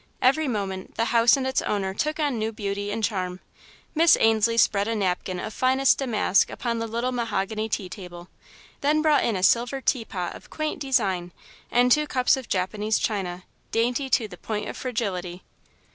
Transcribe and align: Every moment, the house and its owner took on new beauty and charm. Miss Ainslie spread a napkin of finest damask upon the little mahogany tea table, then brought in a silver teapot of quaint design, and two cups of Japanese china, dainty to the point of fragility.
Every 0.19 0.47
moment, 0.47 0.95
the 0.95 1.05
house 1.13 1.37
and 1.37 1.45
its 1.45 1.61
owner 1.61 1.93
took 1.93 2.19
on 2.19 2.39
new 2.39 2.51
beauty 2.51 2.89
and 2.91 3.03
charm. 3.03 3.39
Miss 3.93 4.17
Ainslie 4.19 4.57
spread 4.57 4.87
a 4.87 4.95
napkin 4.95 5.39
of 5.39 5.53
finest 5.53 5.99
damask 5.99 6.49
upon 6.49 6.79
the 6.79 6.87
little 6.87 7.11
mahogany 7.11 7.69
tea 7.69 7.87
table, 7.87 8.27
then 8.79 9.03
brought 9.03 9.23
in 9.23 9.35
a 9.35 9.43
silver 9.43 9.79
teapot 9.79 10.35
of 10.35 10.49
quaint 10.49 10.79
design, 10.79 11.33
and 11.69 11.91
two 11.91 12.07
cups 12.07 12.35
of 12.35 12.49
Japanese 12.49 12.97
china, 12.97 13.43
dainty 13.69 14.09
to 14.09 14.27
the 14.27 14.37
point 14.37 14.67
of 14.67 14.75
fragility. 14.75 15.43